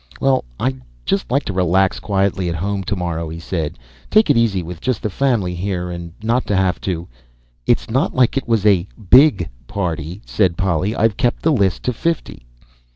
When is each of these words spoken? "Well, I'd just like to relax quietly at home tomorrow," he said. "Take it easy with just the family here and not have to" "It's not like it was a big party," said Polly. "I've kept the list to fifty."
"Well, 0.19 0.45
I'd 0.59 0.81
just 1.05 1.29
like 1.29 1.45
to 1.45 1.53
relax 1.53 1.99
quietly 1.99 2.49
at 2.49 2.55
home 2.55 2.83
tomorrow," 2.83 3.29
he 3.29 3.39
said. 3.39 3.77
"Take 4.09 4.31
it 4.31 4.35
easy 4.35 4.63
with 4.63 4.81
just 4.81 5.03
the 5.03 5.11
family 5.11 5.53
here 5.53 5.91
and 5.91 6.11
not 6.23 6.49
have 6.49 6.81
to" 6.81 7.07
"It's 7.67 7.87
not 7.87 8.15
like 8.15 8.35
it 8.35 8.47
was 8.47 8.65
a 8.65 8.87
big 9.11 9.47
party," 9.67 10.23
said 10.25 10.57
Polly. 10.57 10.95
"I've 10.95 11.17
kept 11.17 11.43
the 11.43 11.51
list 11.53 11.83
to 11.83 11.93
fifty." 11.93 12.47